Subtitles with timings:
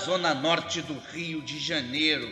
[0.00, 2.28] zona norte do Rio de Janeiro.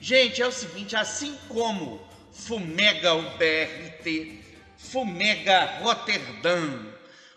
[0.00, 2.00] Gente, é o seguinte, assim como
[2.32, 4.40] fumega o BRT,
[4.78, 6.86] fumega Roterdã,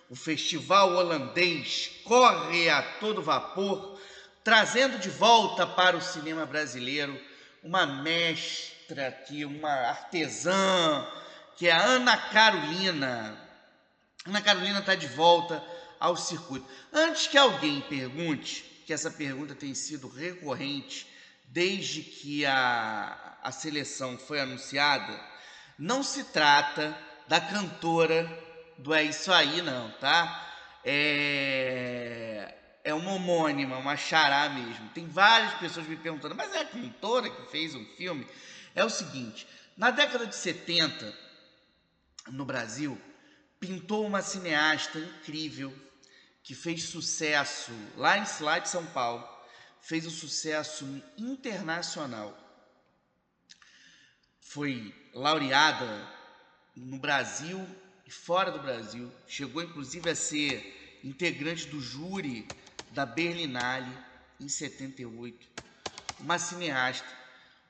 [0.09, 3.99] o festival holandês corre a todo vapor,
[4.43, 7.19] trazendo de volta para o cinema brasileiro
[7.63, 11.07] uma mestra aqui, uma artesã,
[11.57, 13.37] que é a Ana Carolina.
[14.25, 15.63] Ana Carolina está de volta
[15.99, 16.67] ao circuito.
[16.91, 21.07] Antes que alguém pergunte, que essa pergunta tem sido recorrente
[21.47, 25.19] desde que a, a seleção foi anunciada,
[25.77, 28.27] não se trata da cantora
[28.77, 30.51] do É Isso Aí, não, tá?
[30.83, 34.89] É, é uma homônima, uma chará mesmo.
[34.89, 38.27] Tem várias pessoas me perguntando, mas é a cantora que fez um filme?
[38.75, 41.13] É o seguinte, na década de 70,
[42.31, 42.99] no Brasil,
[43.59, 45.73] pintou uma cineasta incrível
[46.43, 49.27] que fez sucesso lá em lá de São Paulo,
[49.81, 50.85] fez um sucesso
[51.17, 52.37] internacional.
[54.41, 56.07] Foi laureada
[56.75, 57.65] no Brasil
[58.05, 59.11] e fora do Brasil.
[59.25, 62.47] Chegou inclusive a ser integrante do júri
[62.91, 63.97] da Berlinale
[64.39, 65.47] em 78.
[66.19, 67.07] Uma cineasta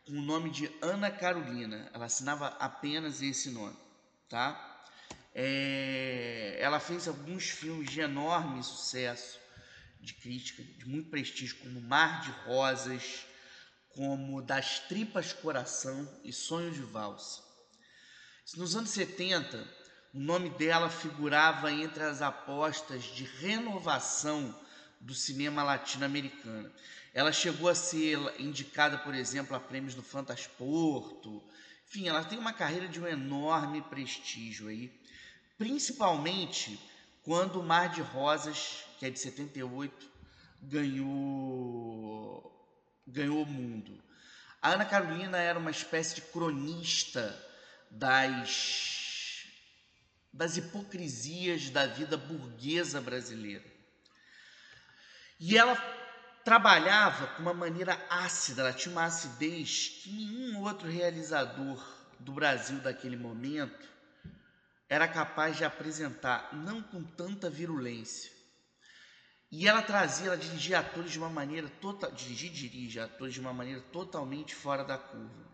[0.06, 1.90] com o nome de Ana Carolina.
[1.94, 3.78] Ela assinava apenas esse nome,
[4.28, 4.73] tá?
[5.36, 9.40] É, ela fez alguns filmes de enorme sucesso,
[10.00, 13.26] de crítica, de muito prestígio, como Mar de Rosas,
[13.90, 17.42] como Das Tripas Coração e Sonhos de Valsa.
[18.56, 19.66] Nos anos 70,
[20.14, 24.56] o nome dela figurava entre as apostas de renovação
[25.00, 26.72] do cinema latino-americano.
[27.14, 31.44] Ela chegou a ser indicada, por exemplo, a prêmios do Fantasporto.
[31.88, 34.92] Enfim, ela tem uma carreira de um enorme prestígio aí,
[35.64, 36.78] principalmente
[37.24, 40.10] quando o Mar de Rosas, que é de 78,
[40.62, 42.52] ganhou
[43.08, 43.98] ganhou o mundo.
[44.62, 47.34] A Ana Carolina era uma espécie de cronista
[47.90, 49.46] das
[50.34, 53.64] das hipocrisias da vida burguesa brasileira.
[55.40, 55.78] E ela
[56.44, 61.82] trabalhava com uma maneira ácida, ela tinha uma acidez que nenhum outro realizador
[62.20, 63.93] do Brasil daquele momento
[64.94, 68.32] era capaz de apresentar, não com tanta virulência.
[69.52, 73.54] E ela trazia, ela dirigia atores de uma maneira total, dirigir dirige atores de uma
[73.54, 75.52] maneira totalmente fora da curva.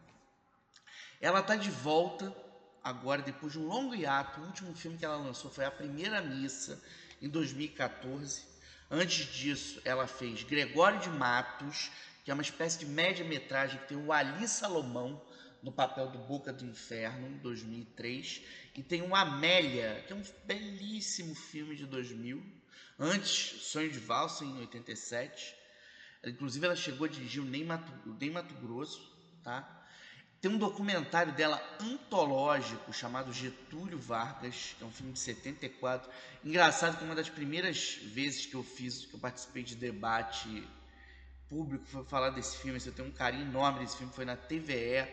[1.22, 2.36] Ela está de volta
[2.84, 4.40] agora depois de um longo hiato.
[4.42, 6.82] O último filme que ela lançou foi A Primeira Missa
[7.22, 8.50] em 2014
[8.92, 11.92] Antes disso, ela fez Gregório de Matos,
[12.26, 15.22] que é uma espécie de média-metragem que tem o Ali Salomão
[15.62, 18.42] no papel do Boca do Inferno, em 2003,
[18.76, 22.42] e tem o Amélia, que é um belíssimo filme de 2000.
[22.98, 25.56] Antes, Sonho de Valsa, em 87.
[26.26, 29.02] Inclusive, ela chegou a dirigir o Nem Mato, Nem Mato Grosso,
[29.44, 29.80] tá?
[30.42, 36.10] Tem um documentário dela antológico chamado Getúlio Vargas, que é um filme de 74.
[36.46, 40.66] Engraçado que uma das primeiras vezes que eu fiz, que eu participei de debate
[41.50, 42.78] público, foi falar desse filme.
[42.78, 45.06] Assim, eu tenho um carinho enorme desse filme, foi na TVE,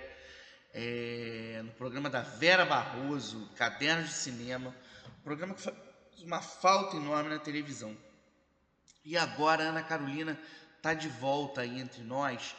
[0.78, 4.76] é, no programa da Vera Barroso, Cadernos de Cinema.
[5.18, 5.74] Um programa que faz
[6.22, 7.96] uma falta enorme na televisão.
[9.02, 10.38] E agora a Ana Carolina
[10.76, 12.54] está de volta aí entre nós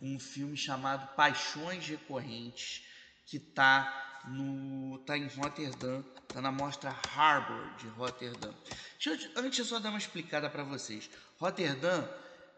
[0.00, 2.86] um filme chamado Paixões Recorrentes,
[3.26, 8.54] que está no tá em Rotterdam, está na mostra Harbor de Rotterdam.
[8.98, 11.10] Deixa eu, antes eu só dar uma explicada para vocês.
[11.38, 12.08] Rotterdam,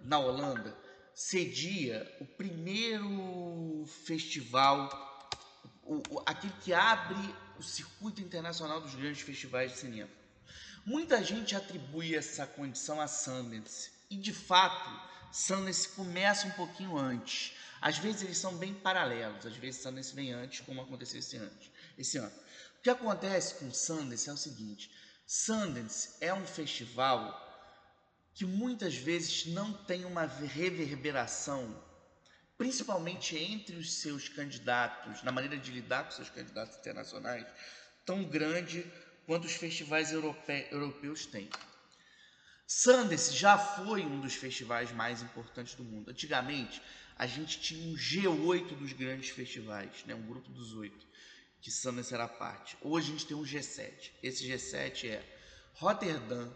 [0.01, 0.77] na Holanda,
[1.21, 4.89] cedia o primeiro festival,
[5.83, 7.15] o, o, aquele que abre
[7.59, 10.09] o circuito internacional dos grandes festivais de cinema.
[10.83, 14.91] Muita gente atribui essa condição a Sundance, e de fato
[15.31, 17.53] Sundance começa um pouquinho antes.
[17.83, 21.71] Às vezes eles são bem paralelos, às vezes Sundance vem antes, como aconteceu esse, antes,
[21.99, 22.33] esse ano.
[22.79, 24.91] O que acontece com Sundance é o seguinte:
[25.27, 27.50] Sundance é um festival
[28.41, 31.79] que muitas vezes não tem uma reverberação,
[32.57, 37.47] principalmente entre os seus candidatos, na maneira de lidar com seus candidatos internacionais,
[38.03, 38.91] tão grande
[39.27, 41.51] quanto os festivais europeus têm.
[42.67, 46.11] Sundance já foi um dos festivais mais importantes do mundo.
[46.11, 46.81] Antigamente,
[47.19, 50.15] a gente tinha um G8 dos grandes festivais, né?
[50.15, 51.07] um grupo dos oito,
[51.61, 52.75] que Sundance era parte.
[52.81, 54.13] Hoje a gente tem um G7.
[54.23, 55.23] Esse G7 é
[55.75, 56.51] Rotterdam,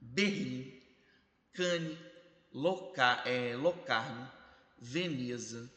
[0.00, 0.82] Berlim,
[1.54, 1.96] Cannes,
[2.52, 4.30] Loca é, Locarno,
[4.78, 5.70] Veneza,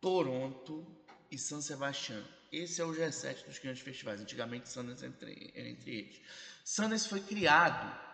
[0.00, 0.86] Toronto
[1.30, 2.22] e San Sebastián.
[2.50, 4.20] Esse é o G7 dos grandes festivais.
[4.20, 6.20] Antigamente, Sundance entre, era entre eles.
[6.64, 8.04] Sundance foi criado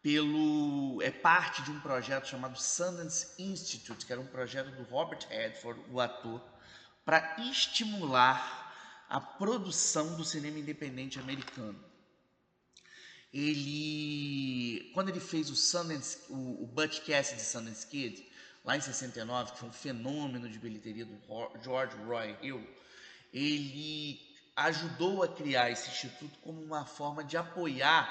[0.00, 5.26] pelo é parte de um projeto chamado Sundance Institute, que era um projeto do Robert
[5.28, 6.40] Redford, o ator,
[7.04, 11.78] para estimular a produção do cinema independente americano.
[13.34, 18.24] Ele, quando ele fez o Sundance, o, o Butch Cassidy Sundance Kid,
[18.64, 21.18] lá em 69, que foi um fenômeno de bilheteria do
[21.60, 22.64] George Roy Hill,
[23.32, 24.20] ele
[24.54, 28.08] ajudou a criar esse instituto como uma forma de apoiar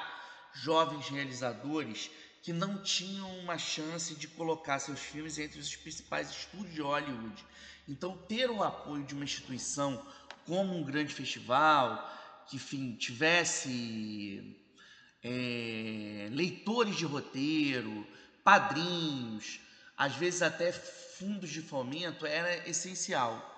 [0.55, 2.11] jovens realizadores
[2.41, 7.45] que não tinham uma chance de colocar seus filmes entre os principais estúdios de Hollywood.
[7.87, 10.05] Então, ter o apoio de uma instituição
[10.45, 12.11] como um grande festival,
[12.49, 14.61] que enfim, tivesse
[15.23, 18.05] é, leitores de roteiro,
[18.43, 19.59] padrinhos,
[19.97, 23.51] às vezes até fundos de fomento, era essencial.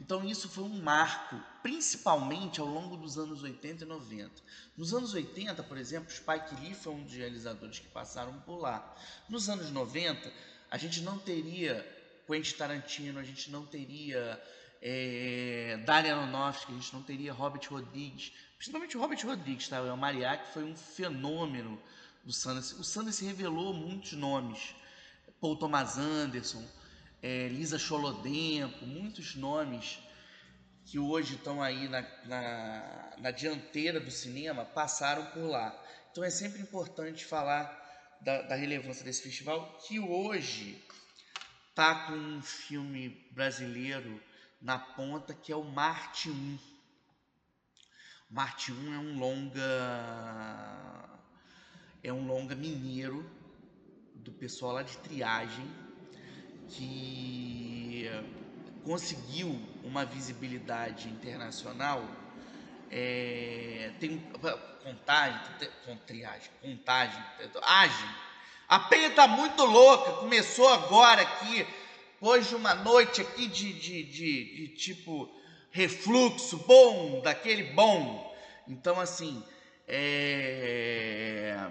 [0.00, 4.30] Então isso foi um marco, principalmente ao longo dos anos 80 e 90.
[4.76, 8.96] Nos anos 80, por exemplo, Spike Lee foi um dos realizadores que passaram por lá.
[9.28, 10.32] Nos anos 90,
[10.70, 11.84] a gente não teria
[12.28, 14.40] Quentin Tarantino, a gente não teria
[14.80, 19.82] é, Darren Aronofsky, a gente não teria Robert Rodrigues, principalmente o Robert Rodrigues, tá?
[19.82, 21.80] o Mariachi foi um fenômeno
[22.24, 22.74] do Sundance.
[22.74, 24.74] O Sundance revelou muitos nomes,
[25.40, 26.64] Paul Thomas Anderson,
[27.22, 29.98] é, Lisa Cholodenko, muitos nomes
[30.84, 35.78] que hoje estão aí na, na, na, dianteira do cinema passaram por lá.
[36.10, 37.76] Então é sempre importante falar
[38.22, 40.82] da, da relevância desse festival, que hoje
[41.70, 44.20] está com um filme brasileiro
[44.60, 46.58] na ponta que é o Marte 1.
[48.30, 49.60] Marte 1 é um longa
[52.02, 53.28] é um longa mineiro
[54.14, 55.66] do pessoal lá de triagem
[56.68, 58.06] que
[58.84, 62.02] conseguiu uma visibilidade internacional,
[62.90, 64.18] é, tem
[64.82, 65.40] contagem,
[65.84, 67.22] com triagem, contagem,
[67.62, 68.08] agem.
[68.66, 71.66] A penha tá muito louca, começou agora aqui,
[72.20, 75.28] hoje uma noite aqui de, de, de, de tipo
[75.70, 78.34] refluxo bom, daquele bom.
[78.66, 79.42] Então, assim,
[79.86, 81.70] é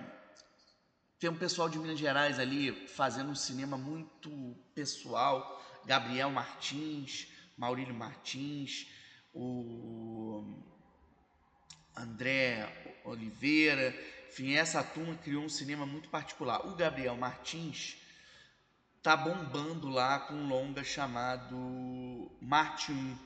[1.20, 5.60] tem um pessoal de Minas Gerais ali fazendo um cinema muito pessoal.
[5.84, 7.28] Gabriel Martins,
[7.58, 8.88] Maurílio Martins,
[9.34, 10.44] o
[11.96, 13.96] André Oliveira.
[14.30, 16.68] Enfim, essa turma criou um cinema muito particular.
[16.68, 17.98] O Gabriel Martins
[19.02, 23.18] tá bombando lá com um longa chamado Marte 1,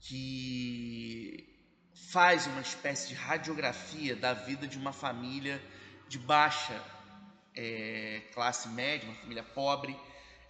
[0.00, 1.48] que
[2.10, 5.62] faz uma espécie de radiografia da vida de uma família
[6.08, 6.80] de baixa
[7.54, 9.96] é, classe média, uma família pobre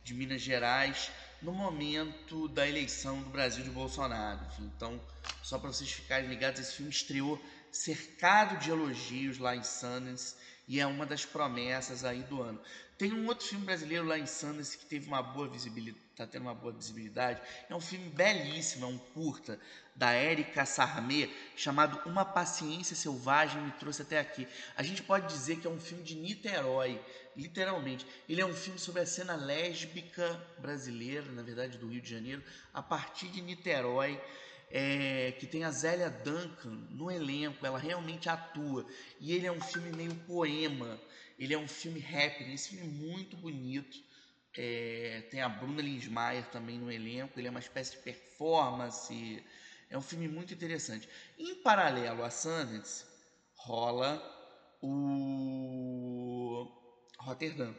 [0.04, 1.10] de Minas Gerais,
[1.40, 4.40] no momento da eleição do Brasil de Bolsonaro.
[4.60, 5.00] Então,
[5.42, 10.36] só para vocês ficarem ligados, esse filme estreou cercado de elogios lá em Sundance
[10.68, 12.60] e é uma das promessas aí do ano.
[13.02, 16.42] Tem um outro filme brasileiro lá em Sundance que teve uma boa visibilidade, está tendo
[16.42, 17.42] uma boa visibilidade.
[17.68, 19.58] É um filme belíssimo, é um curta
[19.96, 24.46] da Érica Sarmé, chamado Uma Paciência Selvagem me trouxe até aqui.
[24.76, 27.00] A gente pode dizer que é um filme de Niterói,
[27.36, 28.06] literalmente.
[28.28, 32.40] Ele é um filme sobre a cena lésbica brasileira, na verdade do Rio de Janeiro,
[32.72, 34.16] a partir de Niterói.
[34.74, 38.86] É, que tem a Zélia Duncan no elenco, ela realmente atua.
[39.20, 40.98] E ele é um filme meio poema,
[41.42, 43.98] ele é um filme rap, esse filme é muito bonito.
[44.54, 49.42] É, tem a Bruna Linsmeyer também no elenco, ele é uma espécie de performance
[49.92, 51.06] é um filme muito interessante.
[51.38, 53.04] Em paralelo a Sundance,
[53.54, 54.22] rola
[54.80, 56.66] o
[57.18, 57.76] Rotterdam,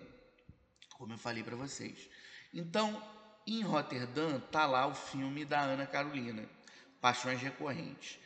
[0.95, 2.07] como eu falei para vocês.
[2.53, 3.01] Então,
[3.47, 6.47] em Rotterdam tá lá o filme da Ana Carolina,
[7.01, 8.19] Paixões Recorrentes.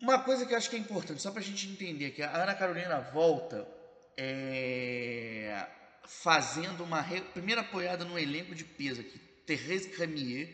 [0.00, 2.34] Uma coisa que eu acho que é importante, só para a gente entender, que a
[2.34, 3.73] Ana Carolina volta
[4.16, 5.66] é,
[6.06, 7.20] fazendo uma re...
[7.20, 10.48] primeira apoiada no elenco de peso aqui, Thérèse Cremier,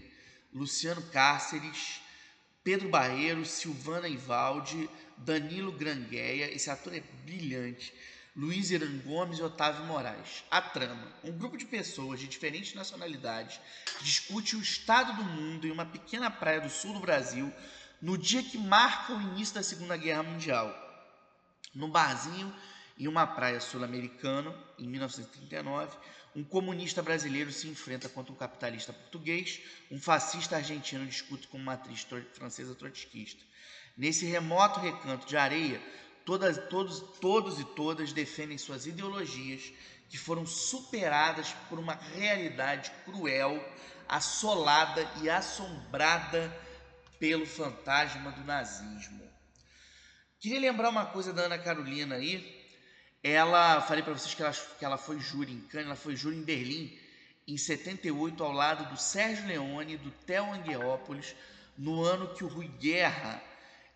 [0.53, 2.01] Luciano Cáceres,
[2.63, 7.93] Pedro Barreiro, Silvana Ivaldi, Danilo Grangueia, esse ator é brilhante,
[8.35, 10.45] Luiz Iran Gomes e Otávio Moraes.
[10.51, 13.61] A trama: um grupo de pessoas de diferentes nacionalidades
[14.01, 17.53] discute o estado do mundo em uma pequena praia do sul do Brasil
[18.01, 20.75] no dia que marca o início da Segunda Guerra Mundial.
[21.75, 22.55] No barzinho
[23.01, 25.97] em uma praia sul-americana, em 1939,
[26.37, 31.73] um comunista brasileiro se enfrenta contra um capitalista português, um fascista argentino discute com uma
[31.73, 33.43] atriz francesa trotskista.
[33.97, 35.81] Nesse remoto recanto de areia,
[36.27, 39.73] todas, todos, todos e todas defendem suas ideologias
[40.11, 43.67] que foram superadas por uma realidade cruel,
[44.07, 46.55] assolada e assombrada
[47.19, 49.27] pelo fantasma do nazismo.
[50.39, 52.60] Queria lembrar uma coisa da Ana Carolina aí.
[53.23, 56.37] Ela, falei para vocês que ela, que ela foi júri em Cannes, ela foi júri
[56.37, 56.99] em Berlim
[57.47, 61.35] em 78 ao lado do Sérgio Leone, do Theo Anguiópolis,
[61.77, 63.43] no ano que o Rui Guerra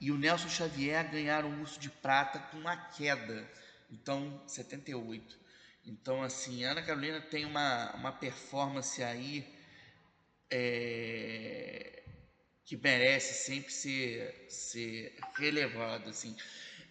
[0.01, 3.49] e o Nelson Xavier ganharam o Urso de Prata com uma queda.
[3.91, 5.39] Então, 78.
[5.87, 9.47] Então, assim, a Ana Carolina tem uma, uma performance aí
[10.51, 12.03] é,
[12.65, 16.37] que merece sempre ser, ser relevada, assim.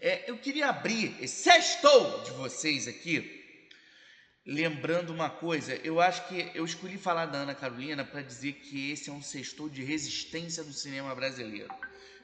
[0.06, 3.42] É, eu queria abrir esse sextou de vocês aqui,
[4.46, 5.76] lembrando uma coisa.
[5.76, 9.22] Eu acho que eu escolhi falar da Ana Carolina para dizer que esse é um
[9.22, 11.74] sextou de resistência do cinema brasileiro.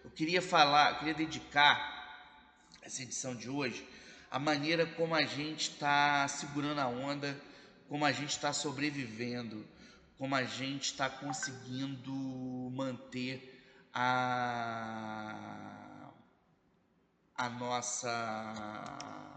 [0.03, 2.27] Eu queria falar, queria dedicar
[2.81, 3.87] essa edição de hoje
[4.29, 7.41] a maneira como a gente está segurando a onda,
[7.87, 9.65] como a gente está sobrevivendo,
[10.17, 12.11] como a gente está conseguindo
[12.75, 15.88] manter a,
[17.39, 19.33] a nossa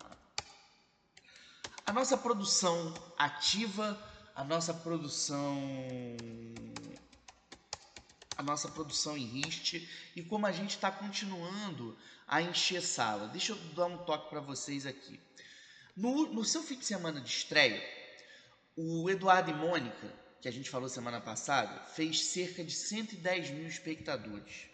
[1.86, 3.96] a nossa produção ativa,
[4.34, 5.56] a nossa produção
[8.36, 13.28] a nossa produção em RIST e como a gente está continuando a encher sala.
[13.28, 15.20] Deixa eu dar um toque para vocês aqui.
[15.96, 17.80] No, no seu fim de semana de estreia,
[18.76, 23.68] o Eduardo e Mônica, que a gente falou semana passada, fez cerca de 110 mil
[23.68, 24.71] espectadores.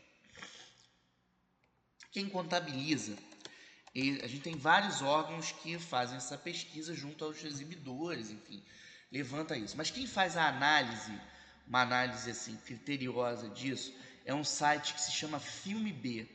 [2.10, 3.16] Quem contabiliza,
[4.22, 8.62] a gente tem vários órgãos que fazem essa pesquisa junto aos exibidores, enfim,
[9.10, 9.76] levanta isso.
[9.76, 11.12] Mas quem faz a análise,
[11.66, 13.92] uma análise assim criteriosa disso,
[14.24, 16.26] é um site que se chama Filme B.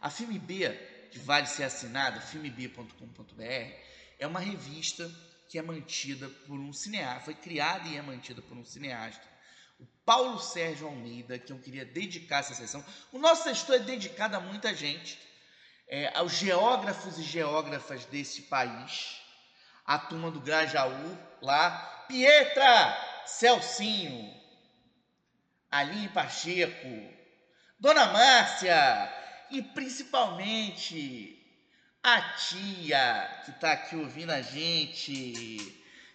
[0.00, 0.70] A Filme B,
[1.10, 3.42] que vale ser assinada, filmeb.com.br,
[4.18, 5.10] é uma revista
[5.48, 9.26] que é mantida por um cineasta, foi criada e é mantida por um cineasta,
[9.78, 12.84] o Paulo Sérgio Almeida, que eu queria dedicar essa sessão.
[13.12, 15.18] O nosso sexto é dedicado a muita gente,
[15.86, 19.20] é, aos geógrafos e geógrafas desse país,
[19.84, 24.34] a turma do Grajaú lá, Pietra, Celcinho,
[25.70, 27.14] Aline Pacheco,
[27.78, 29.14] Dona Márcia,
[29.50, 31.38] e principalmente
[32.02, 35.74] a tia que está aqui ouvindo a gente.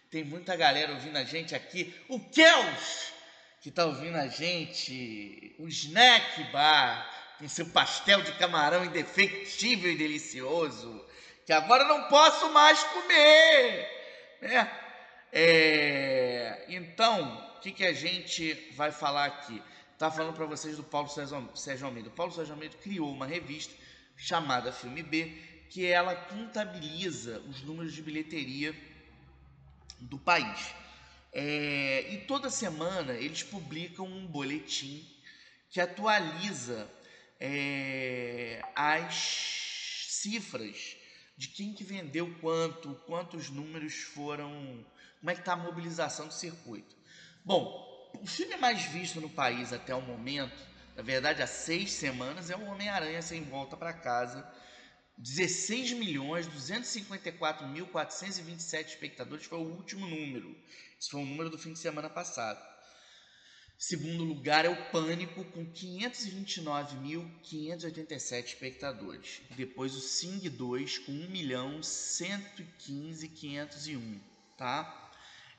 [0.09, 1.93] Tem muita galera ouvindo a gente aqui.
[2.07, 3.12] O Kels,
[3.63, 5.55] que está ouvindo a gente.
[5.57, 11.03] O Snack Bar, com seu pastel de camarão indefectível e delicioso.
[11.45, 13.89] Que agora não posso mais comer.
[14.41, 14.71] Né?
[15.31, 19.63] É, então, o que, que a gente vai falar aqui?
[19.97, 22.09] Tá falando para vocês do Paulo Sérgio Almeida.
[22.09, 23.73] O Paulo Sérgio Almeida criou uma revista
[24.17, 25.37] chamada Filme B,
[25.69, 28.75] que ela contabiliza os números de bilheteria
[30.01, 30.82] do país.
[31.33, 35.03] É, e toda semana eles publicam um boletim
[35.69, 36.87] que atualiza
[37.39, 40.95] é, as cifras
[41.35, 44.85] de quem que vendeu quanto, quantos números foram,
[45.19, 46.95] como é que está a mobilização do circuito.
[47.43, 50.63] Bom, o filme mais visto no país até o momento,
[50.95, 54.47] na verdade há seis semanas, é o Homem-Aranha Sem Volta para Casa.
[55.17, 60.53] 16 milhões 254 mil 427 espectadores foi o último número.
[60.99, 62.61] Esse foi o número do fim de semana passado.
[63.77, 69.41] Segundo lugar é o Pânico com 529.587 espectadores.
[69.57, 74.19] Depois o Sing 2 com 1 milhão 115.501,
[74.57, 74.99] tá?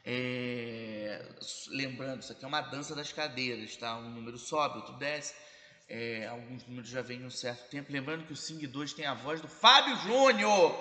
[0.06, 1.34] É,
[1.68, 3.96] lembrando, isso aqui é uma dança das cadeiras, tá?
[3.98, 5.34] Um número sobe, outro desce.
[5.88, 7.92] É, alguns números já vêm um certo tempo.
[7.92, 10.74] Lembrando que o Sing 2 tem a voz do Fábio Júnior.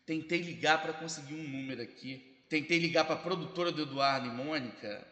[0.04, 2.44] Tentei ligar para conseguir um número aqui.
[2.48, 5.06] Tentei ligar para a produtora do Eduardo e Mônica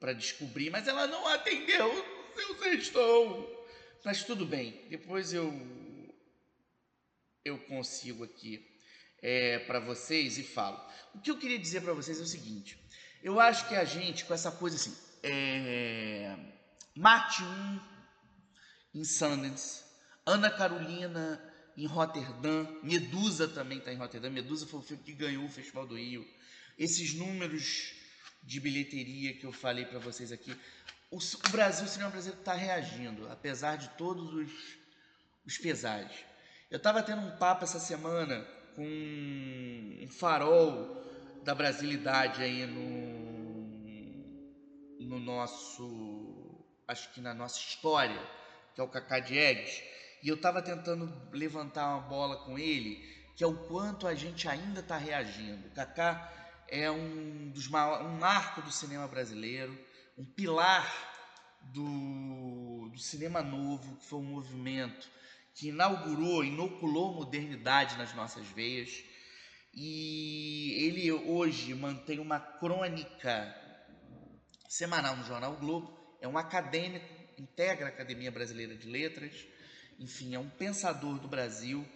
[0.00, 3.66] para descobrir, mas ela não atendeu o seu sextor.
[4.04, 5.52] Mas tudo bem, depois eu
[7.44, 8.68] eu consigo aqui
[9.20, 10.80] é, para vocês e falo.
[11.14, 12.78] O que eu queria dizer para vocês é o seguinte:
[13.22, 16.36] eu acho que a gente, com essa coisa assim, é,
[16.94, 17.91] Mate 1
[18.94, 19.84] em Sundance,
[20.24, 21.42] Ana Carolina
[21.76, 24.30] em Rotterdam, Medusa também está em Rotterdam.
[24.30, 26.26] Medusa foi o filme que ganhou o Festival do Rio.
[26.78, 27.94] Esses números
[28.42, 30.56] de bilheteria que eu falei para vocês aqui,
[31.10, 31.18] o,
[31.50, 34.52] Brasil, o cinema brasileiro está reagindo, apesar de todos os,
[35.46, 36.16] os pesares.
[36.70, 41.02] Eu estava tendo um papo essa semana com um farol
[41.44, 43.22] da brasilidade aí no,
[45.06, 48.20] no nosso, acho que na nossa história,
[48.74, 49.82] que é o Cacá Diegues,
[50.22, 53.02] e eu estava tentando levantar uma bola com ele,
[53.36, 55.68] que é o quanto a gente ainda está reagindo.
[55.68, 56.32] O Cacá
[56.68, 59.76] é um dos um marco do cinema brasileiro,
[60.16, 60.86] um pilar
[61.72, 65.08] do, do cinema novo, que foi um movimento
[65.54, 69.02] que inaugurou, inoculou modernidade nas nossas veias.
[69.74, 73.54] E ele hoje mantém uma crônica
[74.68, 77.06] semanal no Jornal Globo, é um acadêmico,
[77.42, 79.32] integra a Academia Brasileira de Letras,
[79.98, 81.86] enfim, é um pensador do Brasil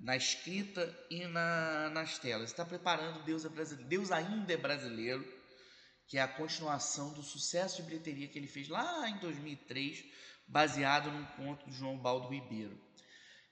[0.00, 2.50] na escrita e na, nas telas.
[2.50, 5.24] Está preparando Deus, é brasileiro, Deus ainda é brasileiro,
[6.06, 10.04] que é a continuação do sucesso de bilheteria que ele fez lá em 2003,
[10.46, 12.78] baseado num conto de João Baldo Ribeiro.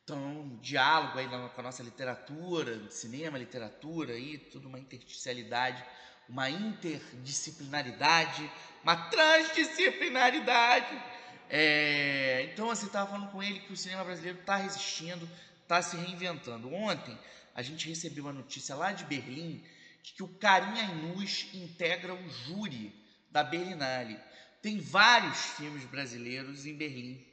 [0.04, 5.82] Então, um diálogo aí com a nossa literatura, cinema, literatura, aí, tudo uma intersticialidade,
[6.28, 8.50] uma interdisciplinaridade,
[8.82, 11.21] uma transdisciplinaridade.
[11.54, 15.28] É, então, assim, estava falando com ele que o cinema brasileiro está resistindo,
[15.62, 16.72] está se reinventando.
[16.72, 17.16] Ontem,
[17.54, 19.62] a gente recebeu uma notícia lá de Berlim
[20.02, 22.92] de que o Carinha Inus integra o júri
[23.30, 24.18] da Berlinale.
[24.62, 27.32] Tem vários filmes brasileiros em Berlim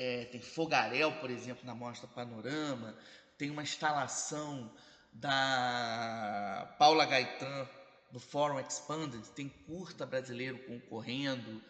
[0.00, 2.96] é, tem Fogarel, por exemplo, na Mostra Panorama,
[3.36, 4.72] tem uma instalação
[5.12, 7.68] da Paula Gaetan
[8.10, 11.62] no Fórum Expanded, tem curta brasileiro concorrendo,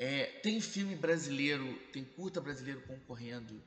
[0.00, 3.62] é, tem filme brasileiro, tem curta brasileiro concorrendo,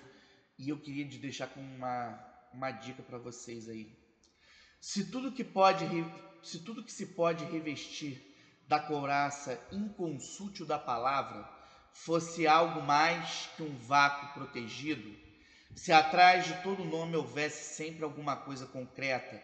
[0.59, 3.91] e eu queria te deixar com uma, uma dica para vocês aí.
[4.79, 5.87] Se tudo que pode,
[6.43, 8.32] se tudo que se pode revestir
[8.73, 11.47] da couraça inconsútil da palavra
[11.93, 15.15] fosse algo mais que um vácuo protegido,
[15.77, 19.39] se atrás de todo nome houvesse sempre alguma coisa concreta,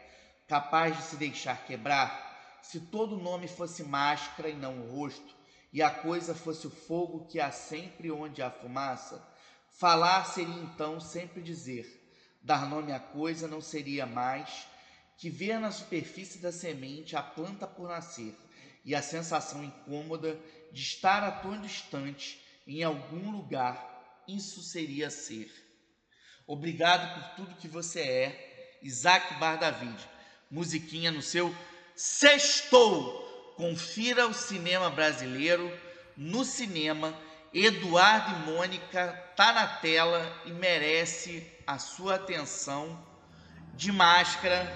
[0.48, 5.36] capaz de se deixar quebrar, se todo nome fosse máscara e não o rosto,
[5.74, 9.22] e a coisa fosse o fogo que há sempre onde há fumaça,
[9.78, 11.84] falar seria então sempre dizer,
[12.40, 14.66] dar nome à coisa não seria mais
[15.18, 18.34] que ver na superfície da semente a planta por nascer
[18.88, 20.40] e a sensação incômoda
[20.72, 25.52] de estar a tão distante em algum lugar, isso seria ser.
[26.46, 30.08] Obrigado por tudo que você é, Isaac Bar David
[30.50, 31.54] musiquinha no seu
[31.94, 33.54] Sextou.
[33.58, 35.70] Confira o cinema brasileiro
[36.16, 37.14] no cinema.
[37.52, 43.06] Eduardo e Mônica tá na tela e merece a sua atenção
[43.74, 44.74] de máscara,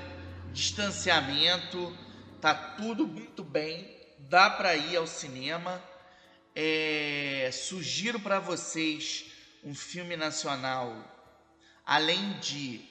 [0.53, 1.97] distanciamento,
[2.43, 5.83] tá tudo muito bem, dá para ir ao cinema.
[6.55, 9.25] É, sugiro para vocês
[9.65, 10.95] um filme nacional,
[11.85, 12.85] além de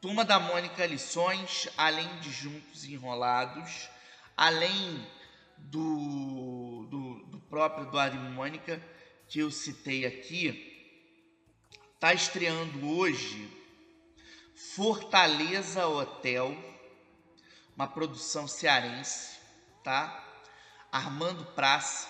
[0.00, 3.88] Turma da Mônica Lições, além de Juntos Enrolados,
[4.36, 5.06] além
[5.58, 8.82] do, do, do próprio Eduardo e Mônica,
[9.28, 13.48] que eu citei aqui, está estreando hoje
[14.74, 16.56] Fortaleza Hotel,
[17.76, 19.38] uma produção cearense,
[19.84, 20.21] tá?
[20.92, 22.06] Armando Praça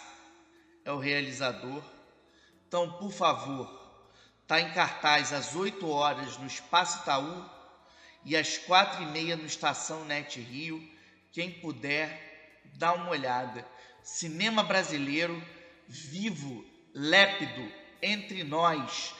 [0.85, 1.81] é o realizador.
[2.66, 3.71] Então, por favor,
[4.45, 7.49] tá em cartaz às 8 horas no Espaço Itaú
[8.25, 10.83] e às quatro e meia no Estação Net Rio.
[11.31, 13.64] Quem puder, dá uma olhada.
[14.03, 15.40] Cinema brasileiro,
[15.87, 17.71] vivo, lépido,
[18.03, 19.14] entre nós.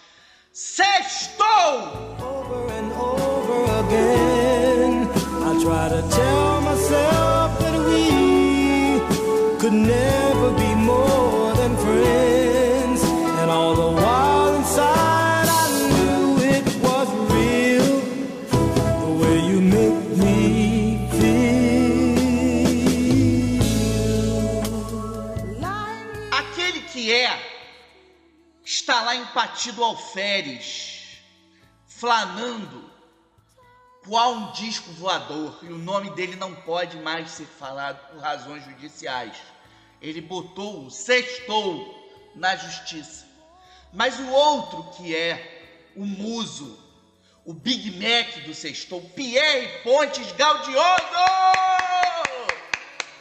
[0.53, 1.46] Sextou!
[2.20, 5.09] Over and over again,
[5.40, 8.21] I try to tell myself that we
[9.72, 13.02] could never be more than friends,
[13.40, 18.00] and all the while inside I knew it was real,
[19.00, 22.12] the way you make me feel.
[26.32, 27.32] Aquele que é
[28.62, 31.18] está lá empatido alferes,
[31.87, 32.90] flanando
[34.04, 38.64] qual um disco voador, e o nome dele não pode mais ser falado por razões
[38.64, 39.52] judiciais.
[40.03, 43.27] Ele botou o sextou na justiça.
[43.93, 46.79] Mas o outro que é o muso,
[47.45, 50.83] o Big Mac do sextou, Pierre Pontes Gaudioso!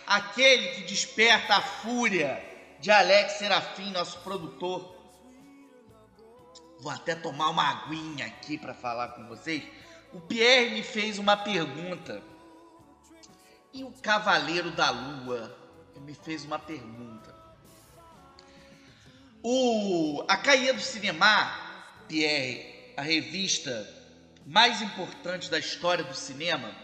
[0.08, 2.44] Aquele que desperta a fúria
[2.80, 5.02] de Alex Serafim, nosso produtor,
[6.82, 9.64] Vou até tomar uma aguinha aqui para falar com vocês.
[10.12, 12.24] O Pierre me fez uma pergunta.
[13.72, 15.56] E o Cavaleiro da Lua
[16.02, 17.36] me fez uma pergunta.
[19.44, 21.26] O a Caia do Cinema,
[22.08, 23.88] Pierre, a revista
[24.46, 26.76] mais importante da história do cinema,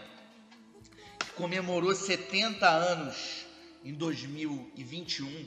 [1.36, 3.44] comemorou 70 anos
[3.84, 5.46] em 2021,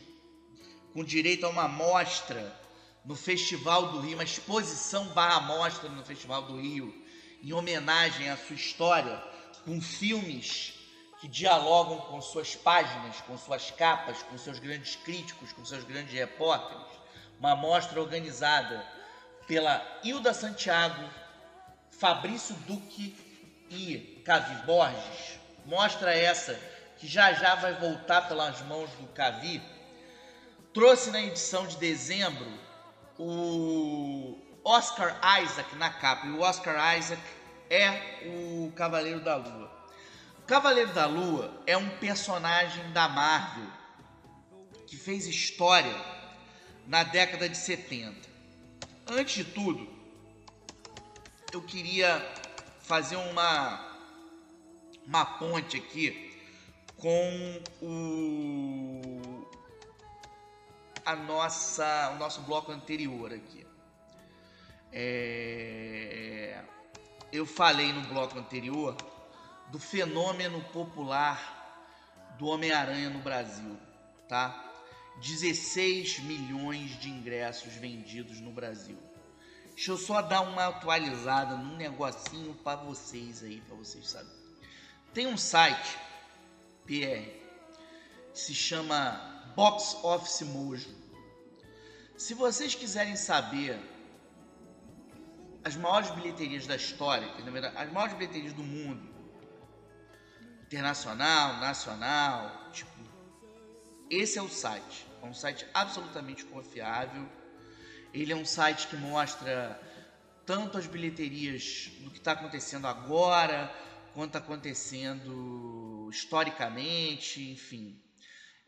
[0.93, 2.59] com direito a uma mostra
[3.05, 6.93] no Festival do Rio, uma exposição barra mostra no Festival do Rio,
[7.41, 9.17] em homenagem à sua história,
[9.65, 10.80] com filmes
[11.21, 16.11] que dialogam com suas páginas, com suas capas, com seus grandes críticos, com seus grandes
[16.11, 16.83] repórteres.
[17.39, 18.83] Uma mostra organizada
[19.47, 21.07] pela Hilda Santiago,
[21.91, 23.15] Fabrício Duque
[23.69, 25.39] e Cavi Borges.
[25.67, 26.59] Mostra essa
[26.97, 29.61] que já já vai voltar pelas mãos do Cavi.
[30.73, 32.51] Trouxe na edição de dezembro
[33.19, 36.25] o Oscar Isaac na capa.
[36.25, 37.21] E o Oscar Isaac
[37.69, 39.80] é o Cavaleiro da Lua.
[40.51, 43.71] Cavaleiro da Lua é um personagem da Marvel
[44.85, 45.95] que fez história
[46.85, 48.29] na década de 70.
[49.07, 49.87] Antes de tudo,
[51.53, 52.19] eu queria
[52.81, 53.97] fazer uma
[55.07, 56.37] uma ponte aqui
[56.97, 59.47] com o
[61.05, 63.65] a nossa, o nosso bloco anterior aqui.
[64.91, 66.61] É,
[67.31, 68.97] eu falei no bloco anterior
[69.71, 71.59] do fenômeno popular
[72.37, 73.77] do Homem-Aranha no Brasil,
[74.27, 74.69] tá?
[75.21, 78.97] 16 milhões de ingressos vendidos no Brasil.
[79.75, 84.41] Deixa eu só dar uma atualizada num negocinho para vocês aí, para vocês saberem.
[85.13, 85.97] Tem um site,
[86.85, 87.31] que
[88.33, 90.89] se chama Box Office Mojo.
[92.17, 93.79] Se vocês quiserem saber
[95.63, 97.27] as maiores bilheterias da história,
[97.75, 99.10] as maiores bilheterias do mundo,
[100.71, 102.91] internacional, nacional, tipo,
[104.09, 105.05] esse é o site.
[105.21, 107.27] É um site absolutamente confiável.
[108.13, 109.79] Ele é um site que mostra
[110.45, 113.73] tanto as bilheterias do que está acontecendo agora,
[114.13, 118.01] quanto acontecendo historicamente, enfim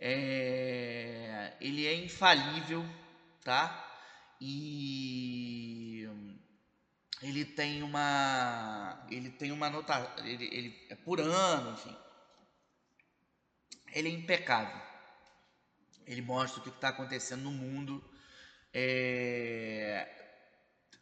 [0.05, 2.85] é, ele é infalível,
[3.41, 3.89] tá?
[4.41, 6.05] E
[7.23, 11.95] ele tem uma ele tem uma nota ele, ele é por ano, enfim.
[13.93, 14.81] Ele é impecável.
[16.05, 18.03] Ele mostra o que está acontecendo no mundo.
[18.73, 20.09] É,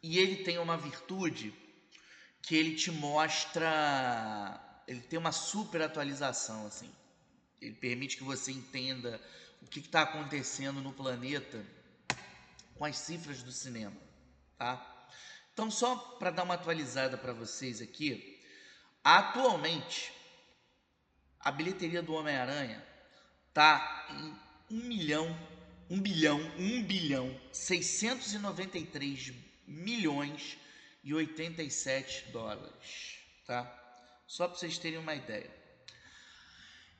[0.02, 1.52] e ele tem uma virtude
[2.40, 4.60] que ele te mostra.
[4.86, 6.90] Ele tem uma super atualização, assim.
[7.60, 9.20] Ele permite que você entenda
[9.60, 11.64] o que está acontecendo no planeta
[12.74, 13.96] com as cifras do cinema,
[14.58, 14.91] tá?
[15.52, 18.40] Então, só para dar uma atualizada para vocês aqui,
[19.04, 20.12] atualmente
[21.38, 22.82] a bilheteria do Homem-Aranha
[23.52, 24.06] tá
[24.70, 25.38] em 1 milhão,
[25.90, 29.32] 1 bilhão, 1 bilhão, 693
[29.66, 30.56] milhões
[31.04, 33.78] e 87 dólares, tá?
[34.26, 35.50] Só para vocês terem uma ideia.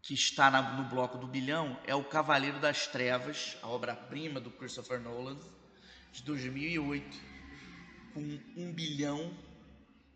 [0.09, 4.51] que está na, no bloco do bilhão é o Cavaleiro das Trevas, a obra-prima do
[4.51, 5.39] Christopher Nolan,
[6.11, 7.19] de 2008,
[8.15, 8.21] com
[8.57, 9.37] 1 bilhão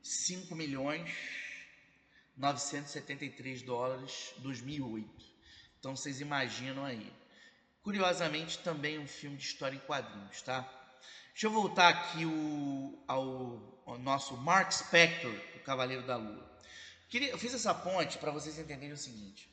[0.03, 1.15] 5 milhões
[2.39, 5.27] 973 dólares 2008.
[5.79, 7.13] Então vocês imaginam aí.
[7.83, 10.63] Curiosamente, também um filme de história em quadrinhos, tá?
[11.33, 16.51] Deixa eu voltar aqui o, ao, ao nosso Mark Spector, o Cavaleiro da Lua.
[17.11, 19.52] Queria, eu fiz essa ponte para vocês entenderem o seguinte.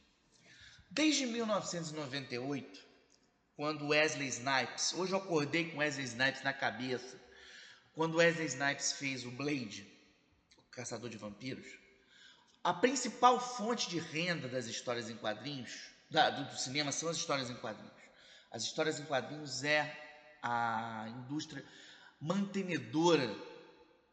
[0.91, 2.88] Desde 1998,
[3.56, 7.19] quando Wesley Snipes, hoje eu acordei com Wesley Snipes na cabeça,
[7.93, 9.88] quando Wesley Snipes fez o Blade,
[10.58, 11.67] o Caçador de Vampiros,
[12.63, 17.17] a principal fonte de renda das histórias em quadrinhos, da, do, do, cinema, são as
[17.17, 17.93] histórias em quadrinhos.
[18.52, 19.95] As histórias em quadrinhos é
[20.41, 21.63] a indústria
[22.19, 23.36] mantenedora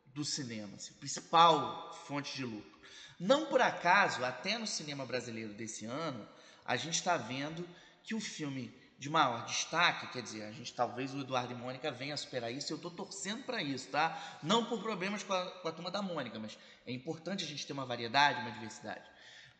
[0.07, 2.77] do cinema, assim, principal fonte de lucro.
[3.19, 6.29] Não por acaso, até no cinema brasileiro desse ano,
[6.67, 7.69] a gente está vendo
[8.03, 11.91] que o filme de maior destaque, quer dizer, a gente talvez o Eduardo e Mônica
[11.91, 14.39] venha a superar isso, eu estou torcendo para isso, tá?
[14.43, 17.67] Não por problemas com a, com a, turma da Mônica, mas é importante a gente
[17.67, 19.05] ter uma variedade, uma diversidade.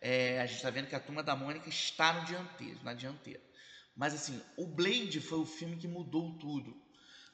[0.01, 3.43] É, a gente está vendo que a turma da Mônica está no dianteiro, na dianteira.
[3.95, 6.75] Mas assim, o Blade foi o filme que mudou tudo.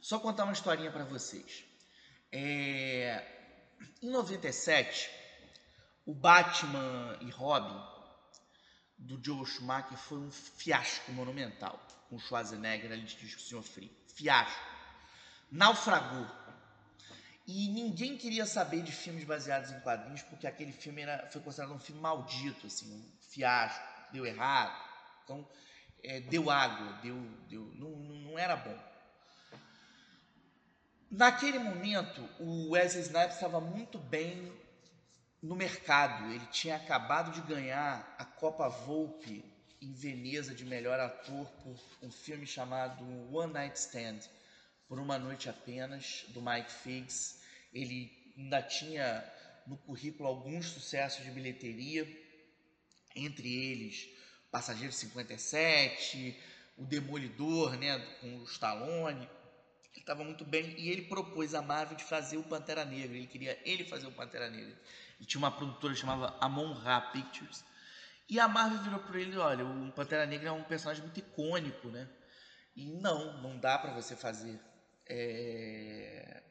[0.00, 1.64] Só contar uma historinha para vocês.
[2.32, 3.24] É,
[4.00, 5.08] em 97,
[6.04, 7.80] o Batman e Robin
[9.02, 13.90] do Joe Schumacher foi um fiasco monumental, com Schwarzenegger ali de o Senhor Frio.
[14.14, 14.60] Fiasco.
[15.50, 16.26] Naufragou.
[17.46, 21.74] E ninguém queria saber de filmes baseados em quadrinhos, porque aquele filme era, foi considerado
[21.74, 24.80] um filme maldito, assim, um fiasco, deu errado.
[25.24, 25.46] Então,
[26.04, 27.16] é, deu água, deu,
[27.48, 28.78] deu, não, não era bom.
[31.10, 34.50] Naquele momento, o Wesley Snipes estava muito bem
[35.42, 36.32] no mercado.
[36.32, 39.44] Ele tinha acabado de ganhar a Copa Volpe
[39.80, 44.20] em Veneza de melhor ator por um filme chamado One Night Stand,
[44.86, 47.40] por uma noite apenas, do Mike Figs.
[47.74, 49.24] Ele ainda tinha
[49.66, 52.06] no currículo alguns sucessos de bilheteria,
[53.14, 54.08] entre eles
[54.52, 56.38] Passageiro 57,
[56.76, 59.26] O Demolidor, né, com o Stallone.
[59.92, 63.16] Ele estava muito bem e ele propôs a Marvel de fazer o Pantera Negra.
[63.16, 64.74] Ele queria ele fazer o Pantera Negra.
[65.20, 67.64] E tinha uma produtora que chamava Amon Ra Pictures.
[68.28, 71.88] E a Marvel virou para ele, olha, o Pantera Negra é um personagem muito icônico,
[71.88, 72.08] né?
[72.74, 74.58] E não, não dá para você fazer.
[75.06, 76.42] É...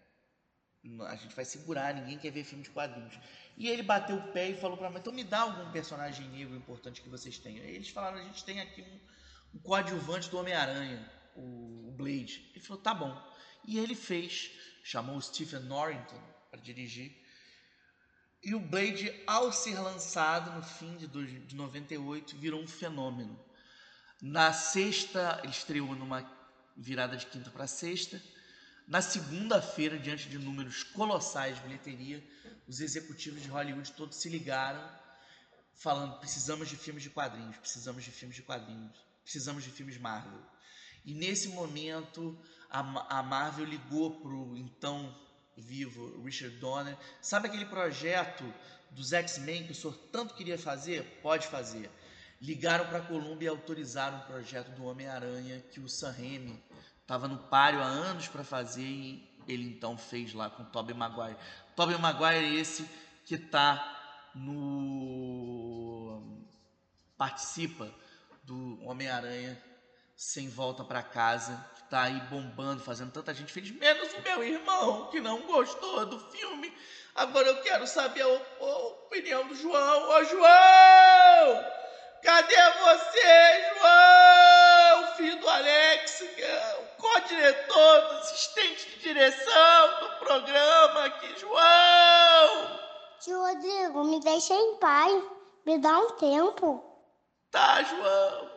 [1.07, 3.19] A gente vai segurar, ninguém quer ver filme de quadrinhos.
[3.57, 6.55] E ele bateu o pé e falou para mim, então me dá algum personagem negro
[6.55, 7.65] importante que vocês tenham.
[7.65, 12.49] E eles falaram, a gente tem aqui um, um coadjuvante do Homem-Aranha, o, o Blade.
[12.51, 13.30] Ele falou, tá bom.
[13.65, 14.51] E ele fez,
[14.83, 17.15] chamou o Stephen Norrington para dirigir.
[18.43, 23.39] E o Blade, ao ser lançado no fim de, de 98, virou um fenômeno.
[24.21, 26.27] Na sexta, ele estreou numa
[26.75, 28.21] virada de quinta para sexta.
[28.87, 32.23] Na segunda-feira, diante de números colossais de bilheteria,
[32.67, 34.83] os executivos de Hollywood todos se ligaram,
[35.75, 40.41] falando: precisamos de filmes de quadrinhos, precisamos de filmes de quadrinhos, precisamos de filmes Marvel.
[41.05, 42.37] E nesse momento,
[42.71, 45.13] a, Marvel ligou para o então
[45.57, 46.97] vivo Richard Donner.
[47.21, 48.43] Sabe aquele projeto
[48.89, 51.19] dos X-Men que o senhor tanto queria fazer?
[51.21, 51.89] Pode fazer.
[52.41, 56.63] Ligaram para a Columbia e autorizaram o projeto do Homem-Aranha que o Sam Raimi
[57.01, 61.37] estava no páreo há anos para fazer e ele então fez lá com Tobey Maguire.
[61.75, 62.89] Tobey Maguire é esse
[63.25, 66.23] que está no
[67.17, 67.93] participa
[68.43, 69.61] do Homem-Aranha
[70.15, 75.09] sem volta para casa, tá aí bombando, fazendo tanta gente feliz, menos o meu irmão,
[75.11, 76.73] que não gostou do filme.
[77.13, 80.09] Agora eu quero saber a, opinião do João.
[80.09, 81.65] Ô João!
[82.23, 85.15] Cadê você, João?
[85.17, 92.79] Filho do Alex, é o co-diretor, do assistente de direção do programa aqui, João!
[93.19, 95.23] Tio Rodrigo, me deixa em paz.
[95.65, 96.81] Me dá um tempo.
[97.51, 98.49] Tá, João.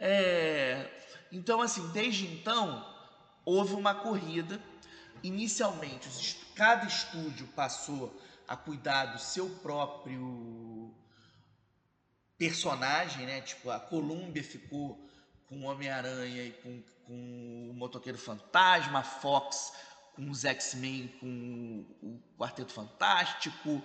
[0.00, 0.97] É,
[1.30, 2.86] então, assim, desde então,
[3.44, 4.60] houve uma corrida.
[5.22, 6.08] Inicialmente,
[6.54, 10.94] cada estúdio passou a cuidar do seu próprio
[12.38, 13.40] personagem, né?
[13.40, 15.04] Tipo, a Columbia ficou
[15.46, 19.72] com o Homem-Aranha e com, com o Motoqueiro Fantasma, a Fox
[20.14, 23.82] com os X-Men, com o Quarteto Fantástico,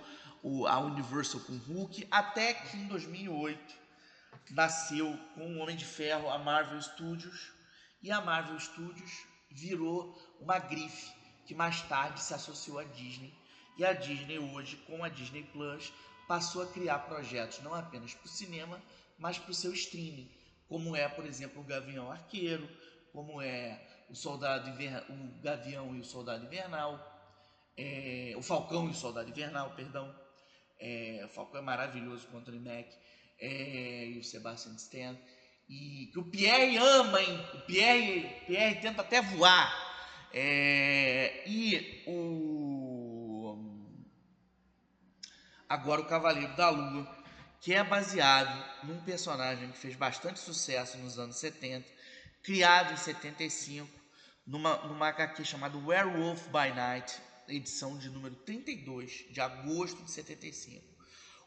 [0.68, 3.83] a Universal com o Hulk, até que em 2008
[4.50, 7.52] nasceu com o Homem de Ferro a Marvel Studios
[8.02, 11.12] e a Marvel Studios virou uma grife
[11.46, 13.32] que mais tarde se associou à Disney
[13.78, 15.92] e a Disney hoje com a Disney Plus
[16.28, 18.82] passou a criar projetos não apenas para o cinema
[19.18, 20.30] mas para o seu streaming
[20.68, 22.68] como é por exemplo o Gavião Arqueiro
[23.12, 23.80] como é
[24.10, 25.04] o Soldado Inver...
[25.08, 26.98] o Gavião e o Soldado Invernal
[27.76, 28.34] é...
[28.36, 30.14] o Falcão e o Soldado Invernal perdão
[30.78, 31.22] é...
[31.24, 32.94] o Falcão é maravilhoso com o Mack
[33.38, 35.18] é, e o Sebastian Stan.
[35.68, 37.40] E que o Pierre ama, hein?
[37.54, 39.72] O Pierre, Pierre tenta até voar.
[40.32, 43.56] É, e o.
[45.68, 47.24] Agora o Cavaleiro da Lua,
[47.60, 51.88] que é baseado num personagem que fez bastante sucesso nos anos 70,
[52.42, 53.88] criado em 75,
[54.46, 57.18] numa, numa HQ chamada Werewolf by Night,
[57.48, 60.93] edição de número 32, de agosto de 75.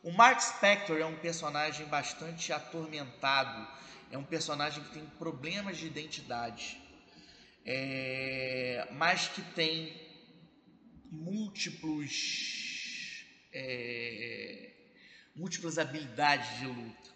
[0.03, 3.67] O Mark Spector é um personagem bastante atormentado,
[4.11, 6.79] é um personagem que tem problemas de identidade,
[7.65, 9.93] é, mas que tem
[11.11, 12.45] múltiplos
[13.51, 14.69] é,
[15.35, 17.09] múltiplas habilidades de luta,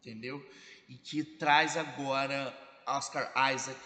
[0.00, 0.44] entendeu?
[0.88, 2.56] E que traz agora
[2.86, 3.78] Oscar Isaac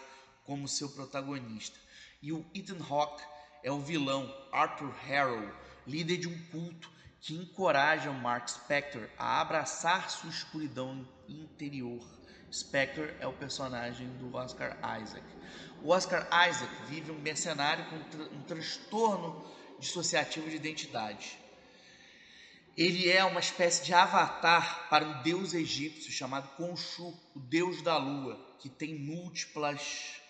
[0.44, 1.79] como seu protagonista.
[2.22, 3.22] E o Ethan Hawke
[3.62, 5.55] é o vilão Arthur Harrow,
[5.87, 12.05] líder de um culto que encorajam Mark Spector a abraçar sua escuridão interior.
[12.53, 15.27] Spector é o personagem do Oscar Isaac.
[15.83, 19.45] O Oscar Isaac vive um mercenário com um transtorno
[19.79, 21.39] dissociativo de identidade.
[22.77, 27.97] Ele é uma espécie de avatar para um deus egípcio chamado Khonshu, o deus da
[27.97, 30.21] lua, que tem múltiplas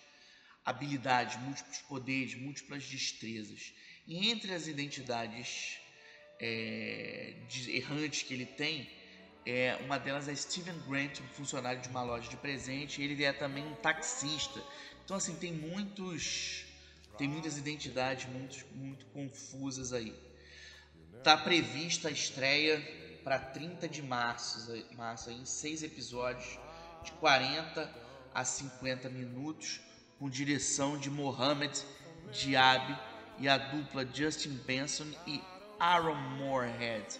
[0.65, 3.73] habilidades, múltiplos poderes, múltiplas destrezas.
[4.05, 5.77] E entre as identidades
[6.39, 8.89] é, de errantes que ele tem,
[9.45, 13.31] é, uma delas é Steven Grant, um funcionário de uma loja de presente, ele é
[13.31, 14.61] também um taxista.
[15.03, 16.65] Então assim, tem muitos
[17.17, 20.13] tem muitas identidades muito, muito confusas aí.
[21.23, 22.79] Tá prevista a estreia
[23.23, 26.59] para 30 de março, março em seis episódios
[27.03, 27.91] de 40
[28.33, 29.81] a 50 minutos,
[30.19, 31.83] com direção de Mohamed
[32.31, 32.99] Diab
[33.39, 35.41] e a dupla Justin Benson e
[35.79, 37.19] Aaron Moorhead,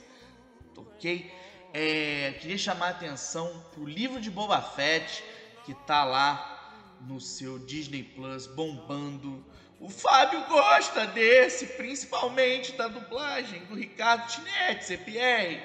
[0.76, 1.32] ok?
[1.74, 5.24] É, queria chamar a atenção para o livro de Boba Fett
[5.66, 9.46] que tá lá no seu Disney Plus bombando.
[9.80, 15.62] O Fábio gosta desse, principalmente da dublagem do Ricardo Tinetti, CPR.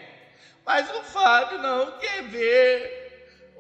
[0.67, 3.02] Mas o Fábio não quer ver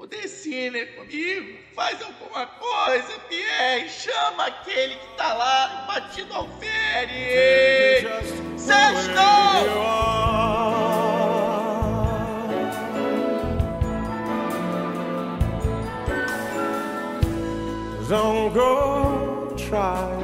[0.02, 1.58] o The Cine comigo.
[1.76, 3.88] Faz alguma coisa, Pierre.
[3.88, 8.28] Chama aquele que tá lá batido ao férias.
[8.56, 9.12] Sexto!
[18.08, 20.18] Don't go try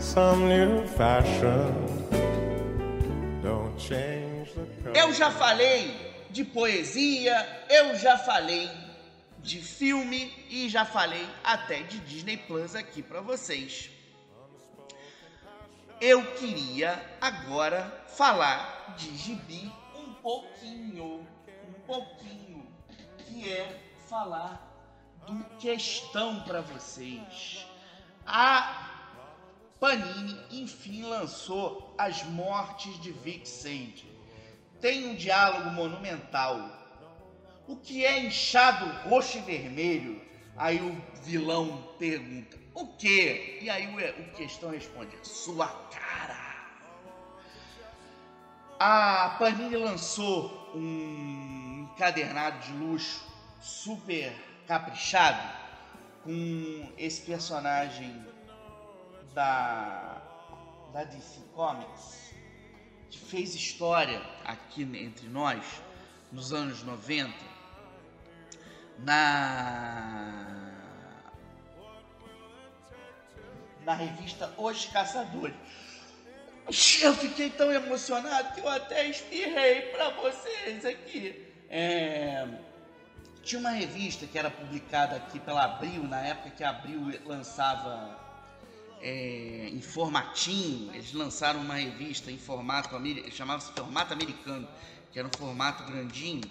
[0.00, 1.72] some new fashion.
[3.42, 4.50] Don't change
[4.82, 6.05] the Eu já falei
[6.36, 8.70] de poesia, eu já falei
[9.38, 13.88] de filme e já falei até de Disney Plus aqui para vocês.
[15.98, 21.26] eu queria agora falar de gibi um pouquinho,
[21.66, 22.70] um pouquinho,
[23.16, 24.60] que é falar
[25.26, 27.66] do questão para vocês.
[28.26, 29.14] A
[29.80, 34.15] Panini enfim lançou As Mortes de Vic.
[34.80, 36.70] Tem um diálogo monumental.
[37.66, 40.20] O que é inchado roxo e vermelho?
[40.56, 43.58] Aí o vilão pergunta: O que?
[43.60, 46.46] E aí o, o questão responde: Sua cara.
[48.78, 53.24] A Panini lançou um encadernado de luxo
[53.60, 54.32] super
[54.66, 55.42] caprichado
[56.22, 58.22] com esse personagem
[59.32, 60.20] da,
[60.92, 62.25] da DC Comics
[63.10, 65.62] que fez história aqui entre nós
[66.32, 67.32] nos anos 90
[68.98, 70.56] na
[73.84, 75.54] na revista Os Caçadores.
[77.00, 81.46] Eu fiquei tão emocionado que eu até espirrei para vocês aqui.
[81.70, 82.44] É...
[83.44, 88.25] Tinha uma revista que era publicada aqui pela Abril, na época que a Abril lançava
[89.06, 92.90] é, em formatinho, eles lançaram uma revista em formato,
[93.30, 94.66] chamava-se formato americano,
[95.12, 96.42] que era um formato grandinho,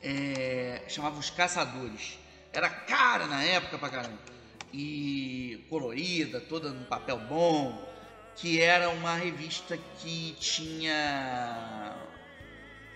[0.00, 2.18] é, chamava Os Caçadores.
[2.50, 4.18] Era cara na época pra caramba.
[4.72, 7.86] E colorida, toda num papel bom,
[8.36, 11.94] que era uma revista que tinha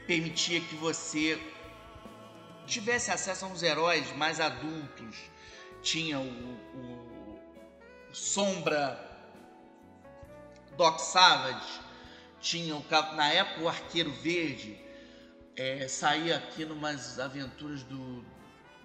[0.06, 1.38] permitia que você
[2.66, 5.16] tivesse acesso a uns heróis mais adultos.
[5.82, 7.13] Tinha o, o
[8.14, 8.96] Sombra,
[10.76, 11.80] Doc Savage,
[12.40, 12.80] tinha
[13.16, 14.78] na época o Arqueiro Verde,
[15.56, 18.24] é, saía aqui numas aventuras do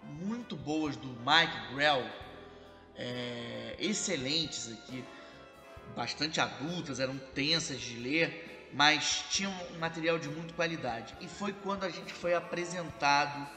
[0.04, 2.04] muito boas do Mike Grell,
[2.96, 5.06] é, excelentes aqui,
[5.96, 11.16] bastante adultas, eram tensas de ler, mas tinham um material de muita qualidade.
[11.22, 13.48] E foi quando a gente foi apresentado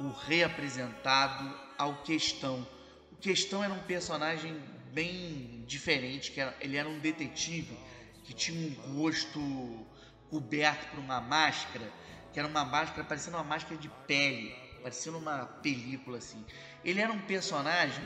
[0.00, 2.66] o reapresentado ao Questão.
[3.12, 4.60] O Questão era um personagem
[4.96, 7.76] bem diferente, que era, ele era um detetive
[8.24, 9.86] que tinha um rosto
[10.30, 11.92] coberto por uma máscara,
[12.32, 16.42] que era uma máscara parecendo uma máscara de pele, parecendo uma película assim.
[16.82, 18.02] Ele era um personagem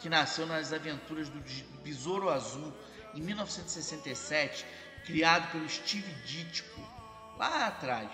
[0.00, 1.40] que nasceu nas aventuras do
[1.84, 2.72] Besouro Azul
[3.14, 4.66] em 1967,
[5.04, 6.80] criado pelo Steve Ditko
[7.38, 8.10] lá atrás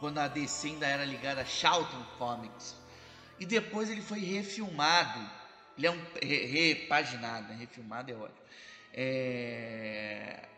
[0.00, 2.74] quando a DC ainda era ligada a Charlton Comics.
[3.38, 5.43] E depois ele foi refilmado,
[5.76, 7.56] ele é um repaginado, né?
[7.56, 8.44] refilmado é ótimo,
[8.92, 10.48] é,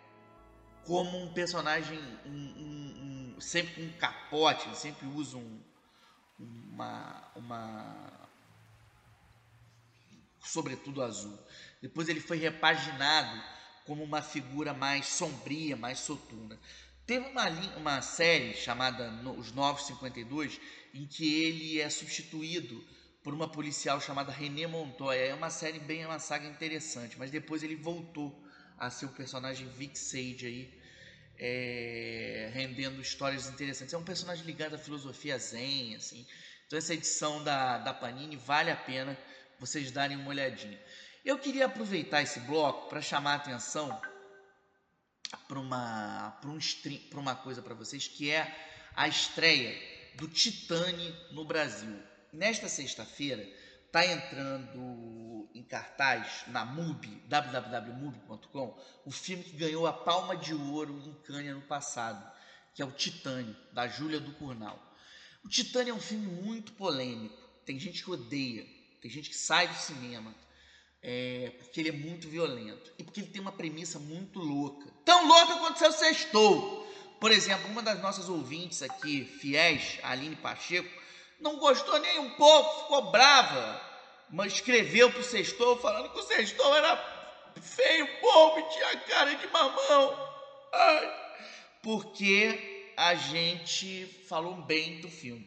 [0.85, 5.61] como um personagem um, um, um, sempre com um capote, ele sempre usa um,
[6.39, 8.29] uma, uma
[10.41, 11.39] sobretudo azul.
[11.81, 13.43] Depois ele foi repaginado
[13.85, 16.59] como uma figura mais sombria, mais soturna.
[17.07, 20.61] Teve uma, uma série chamada Os 952,
[20.93, 22.85] em que ele é substituído
[23.27, 25.19] por uma policial chamada René Montoya.
[25.19, 28.41] É uma série bem, é uma saga interessante, mas depois ele voltou
[28.79, 30.81] a ser o personagem Vic Sage aí,
[31.37, 33.93] é, rendendo histórias interessantes.
[33.93, 36.25] É um personagem ligado à filosofia zen, assim.
[36.69, 39.19] Então essa edição da, da Panini vale a pena
[39.59, 40.81] vocês darem uma olhadinha.
[41.25, 44.01] Eu queria aproveitar esse bloco para chamar a atenção
[45.49, 46.61] para uma, um
[47.19, 48.57] uma coisa para vocês que é
[48.95, 49.77] a estreia
[50.15, 52.01] do Titane no Brasil.
[52.37, 53.49] Nesta sexta-feira
[53.87, 61.03] está entrando em cartaz na MUBI, www.mubi.com, o filme que ganhou a Palma de Ouro
[61.07, 62.31] em Cannes no passado,
[62.75, 64.79] que é o Titane, da Júlia do Curnal.
[65.43, 67.43] O Titane é um filme muito polêmico.
[67.65, 68.67] Tem gente que odeia,
[69.01, 70.35] tem gente que sai do cinema,
[71.03, 74.91] é, porque ele é muito violento e porque ele tem uma premissa muito louca.
[75.07, 76.85] Tão louca quanto seu sextou.
[77.19, 81.06] Por exemplo, uma das nossas ouvintes aqui, fiéis, Aline Pacheco,
[81.41, 83.81] não gostou nem um pouco, ficou brava,
[84.31, 86.97] mas escreveu pro sextou falando que o sextou era
[87.61, 90.33] feio, bobo tinha cara de mamão.
[90.73, 91.27] Ai,
[91.83, 95.45] porque a gente falou bem do filme.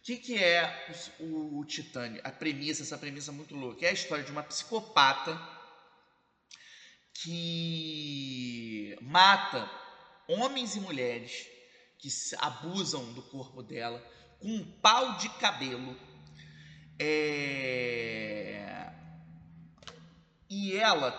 [0.00, 2.20] O que, que é o, o Titânio?
[2.24, 3.84] A premissa, essa premissa muito louca.
[3.84, 5.38] É a história de uma psicopata
[7.12, 9.70] que mata
[10.26, 11.46] homens e mulheres
[11.98, 14.02] que abusam do corpo dela
[14.40, 15.96] com um pau de cabelo.
[16.98, 18.90] É...
[20.48, 21.12] E ela,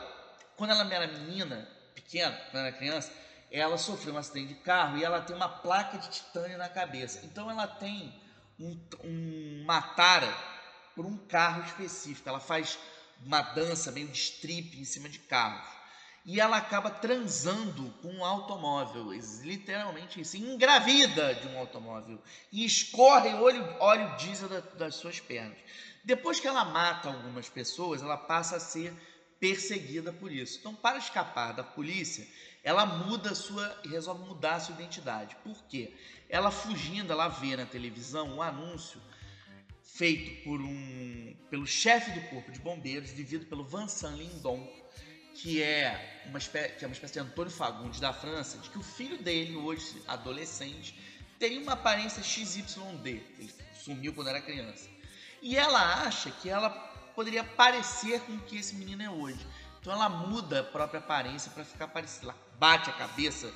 [0.57, 3.13] quando ela era menina, pequena, quando era criança,
[3.49, 7.25] ela sofreu um acidente de carro e ela tem uma placa de titânio na cabeça.
[7.25, 8.13] Então ela tem
[8.59, 10.31] um, um, uma tara
[10.95, 12.27] por um carro específico.
[12.27, 12.77] Ela faz
[13.23, 15.80] uma dança meio de strip em cima de carros.
[16.25, 19.11] E ela acaba transando com um automóvel,
[19.41, 25.57] literalmente isso, engravida de um automóvel e escorre óleo, óleo diesel da, das suas pernas.
[26.03, 28.93] Depois que ela mata algumas pessoas, ela passa a ser
[29.39, 30.59] perseguida por isso.
[30.59, 32.27] Então, para escapar da polícia,
[32.63, 35.35] ela muda sua, resolve mudar sua identidade.
[35.43, 35.93] Por quê?
[36.29, 39.01] Ela fugindo, ela vê na televisão um anúncio
[39.83, 44.65] feito por um pelo chefe do corpo de bombeiros, vivido pelo Vincent Lindon,
[45.41, 48.77] que é uma espécie, que é uma espécie de Antônio Fagundes da França, de que
[48.77, 50.95] o filho dele, hoje adolescente,
[51.39, 53.09] teria uma aparência XYD.
[53.39, 54.87] Ele sumiu quando era criança.
[55.41, 56.69] E ela acha que ela
[57.15, 59.43] poderia parecer com o que esse menino é hoje.
[59.79, 62.25] Então ela muda a própria aparência para ficar parecida.
[62.27, 63.51] Ela bate a cabeça,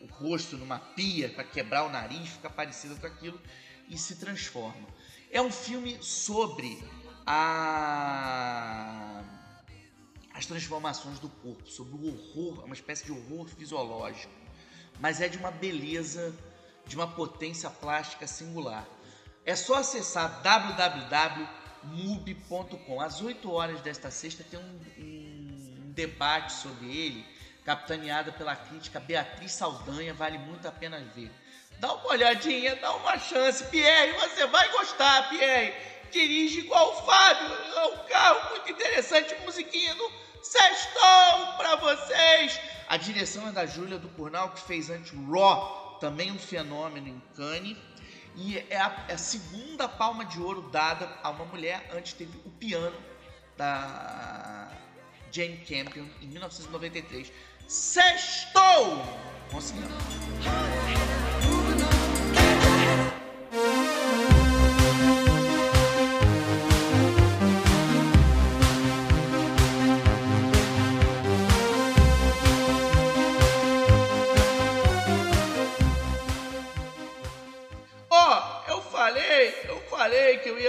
[0.00, 3.38] o rosto numa pia para quebrar o nariz, fica parecida com aquilo
[3.90, 4.88] e se transforma.
[5.30, 6.82] É um filme sobre
[7.26, 9.22] a...
[10.36, 14.30] as transformações do corpo, sobre o horror, uma espécie de horror fisiológico,
[15.00, 16.36] mas é de uma beleza,
[16.86, 18.86] de uma potência plástica singular.
[19.46, 21.50] É só acessar www.mub.com.
[23.00, 27.24] Às 8 horas desta sexta tem um, um debate sobre ele,
[27.64, 31.30] capitaneada pela crítica Beatriz Saldanha, vale muito a pena ver.
[31.78, 33.64] Dá uma olhadinha, dá uma chance.
[33.64, 35.72] Pierre, você vai gostar, Pierre.
[36.10, 37.54] Dirige igual o Fábio.
[37.54, 42.60] É um carro muito interessante, musiquinha do Sextou pra vocês.
[42.88, 47.20] A direção é da Júlia do Curnal, que fez antes Raw, também um fenômeno em
[47.34, 47.76] Cannes.
[48.36, 51.90] E é a, é a, segunda palma de ouro dada a uma mulher.
[51.92, 52.96] Antes teve o piano
[53.56, 54.70] da
[55.32, 57.32] Jane Campion em 1993.
[57.66, 59.02] Sextou!
[59.50, 59.90] Conseguimos.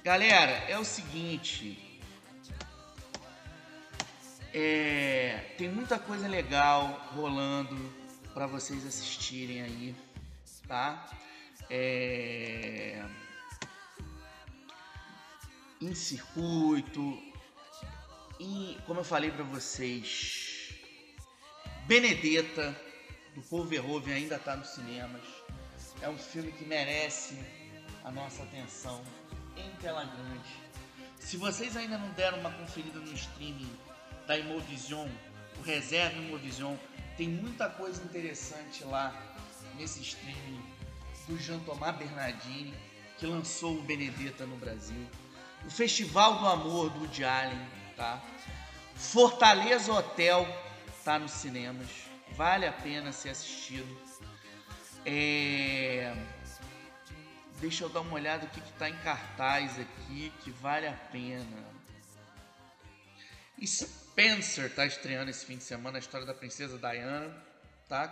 [0.03, 2.01] Galera, é o seguinte.
[4.53, 7.75] É, tem muita coisa legal rolando
[8.33, 9.95] para vocês assistirem aí,
[10.67, 11.09] tá?
[11.69, 13.03] É,
[15.81, 17.19] em circuito,
[18.39, 20.75] em, como eu falei para vocês,
[21.87, 22.75] Benedetta
[23.33, 25.42] do Paul Verhoeven ainda está nos cinemas
[26.03, 27.39] é um filme que merece
[28.03, 29.01] a nossa atenção
[29.55, 30.63] em tela grande.
[31.17, 33.71] Se vocês ainda não deram uma conferida no streaming
[34.27, 35.07] da Imovision,
[35.57, 36.75] o Reserva Imovision,
[37.15, 39.15] tem muita coisa interessante lá
[39.77, 40.61] nesse streaming
[41.25, 42.73] do Jean Thomas Bernardini,
[43.17, 45.07] que lançou o Benedetta no Brasil.
[45.65, 48.21] O Festival do Amor do Woody Allen, tá?
[48.93, 50.45] Fortaleza Hotel
[51.05, 51.87] tá nos cinemas.
[52.35, 54.02] Vale a pena ser assistido.
[55.05, 56.15] É...
[57.59, 61.73] Deixa eu dar uma olhada o que está em cartaz aqui que vale a pena.
[63.65, 67.33] Spencer está estreando esse fim de semana a história da princesa Diana,
[67.87, 68.07] tá?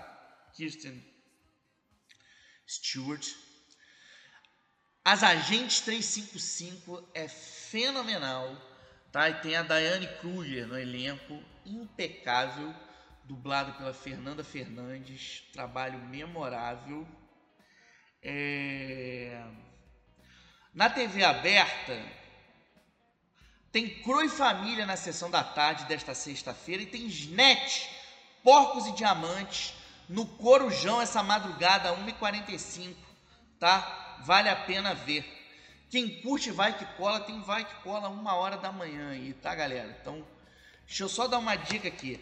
[0.54, 1.04] Kirsten
[2.68, 3.28] Stewart.
[5.04, 8.56] As Agentes 355 é fenomenal,
[9.12, 9.30] tá?
[9.30, 12.74] E tem a Diane Kruger no elenco, impecável
[13.24, 17.08] dublado pela Fernanda Fernandes, trabalho memorável.
[18.22, 19.44] É...
[20.74, 22.02] Na TV aberta,
[23.72, 27.88] tem Crow e Família na sessão da tarde desta sexta-feira e tem Snatch,
[28.44, 29.74] Porcos e Diamantes,
[30.08, 32.96] no Corujão essa madrugada, 1h45,
[33.60, 34.20] tá?
[34.24, 35.40] Vale a pena ver.
[35.90, 39.54] Quem curte Vai Que Cola, tem Vai Que Cola uma hora da manhã aí, tá,
[39.54, 39.98] galera?
[40.02, 40.26] Então,
[40.86, 42.20] deixa eu só dar uma dica aqui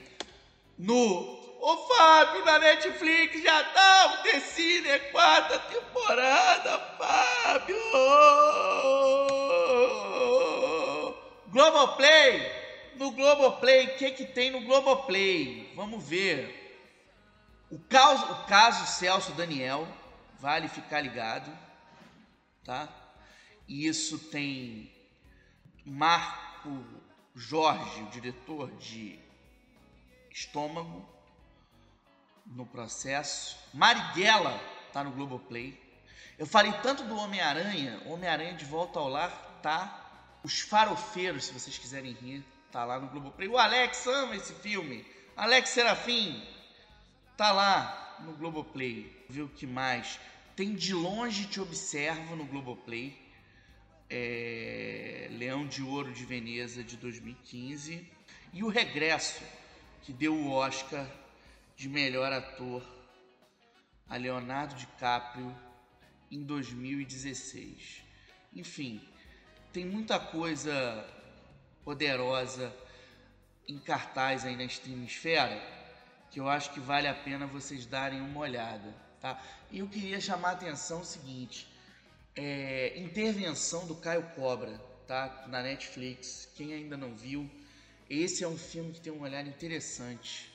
[0.79, 7.75] no Ô Fábio, na Netflix já tá o The Cine, quarta temporada, Fábio!
[11.47, 12.59] Globoplay!
[12.95, 15.73] No Globoplay, o que que tem no Globoplay?
[15.75, 16.55] Vamos ver.
[17.69, 19.85] O caso, o caso Celso Daniel,
[20.39, 21.51] vale ficar ligado,
[22.63, 22.87] tá?
[23.67, 24.89] Isso tem
[25.85, 26.85] Marco
[27.35, 29.19] Jorge, o diretor de
[30.31, 31.07] estômago
[32.45, 33.57] no processo.
[33.73, 34.59] Marighella
[34.91, 35.79] tá no Globoplay.
[36.37, 40.05] Eu falei tanto do Homem-Aranha, Homem-Aranha de Volta ao Lar tá.
[40.41, 43.49] Os Farofeiros, se vocês quiserem rir, tá lá no Globoplay.
[43.49, 45.05] O Alex ama esse filme.
[45.35, 46.41] Alex Serafim
[47.35, 49.25] tá lá no Globoplay.
[49.29, 50.19] Viu o que mais?
[50.55, 53.17] Tem De Longe Te Observo no Globoplay.
[54.09, 55.27] É...
[55.31, 58.07] Leão de Ouro de Veneza de 2015.
[58.53, 59.43] E O Regresso,
[60.01, 61.05] que deu o Oscar
[61.75, 62.83] de melhor ator
[64.07, 65.55] a Leonardo DiCaprio
[66.31, 68.03] em 2016.
[68.53, 69.01] Enfim,
[69.71, 71.05] tem muita coisa
[71.83, 72.73] poderosa
[73.67, 75.79] em cartaz aí na Streamsfera
[76.31, 79.41] que eu acho que vale a pena vocês darem uma olhada, tá?
[79.71, 81.67] E eu queria chamar a atenção o seguinte,
[82.35, 85.45] é, intervenção do Caio Cobra, tá?
[85.47, 86.47] Na Netflix.
[86.55, 87.49] Quem ainda não viu,
[88.09, 90.51] esse é um filme que tem um olhar interessante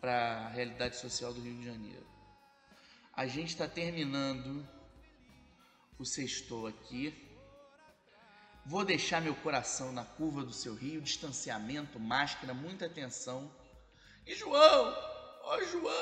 [0.00, 2.06] para a realidade social do Rio de Janeiro.
[3.12, 4.66] A gente está terminando
[5.98, 7.14] o sextou aqui.
[8.66, 13.48] Vou deixar meu coração na curva do seu rio, distanciamento, máscara, muita atenção.
[14.26, 14.96] E João,
[15.42, 15.94] ó oh, João!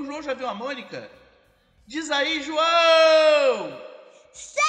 [0.00, 1.10] O João já viu a Mônica?
[1.86, 3.80] Diz aí, João!
[4.32, 4.67] Sim!